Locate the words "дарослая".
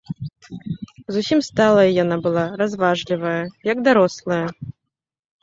3.91-4.43